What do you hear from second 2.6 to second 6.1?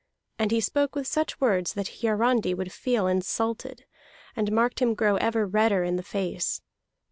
feel insulted, and marked him grow ever redder in the